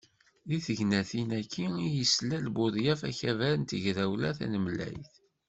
Deg 0.49 0.59
tegnatin-agi 0.65 1.63
i 1.85 1.89
d-yeslal 1.93 2.45
Budyaf 2.55 3.01
Akabar 3.09 3.53
n 3.57 3.63
Tegrawla 3.69 4.31
Tanemlayt. 4.37 5.13